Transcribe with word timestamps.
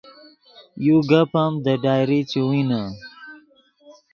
یو 0.85 0.97
گپ 1.09 1.31
ام 1.41 1.53
دے 1.63 1.73
ڈائری 1.83 2.19
چے 2.29 2.41
وینے 2.47 2.81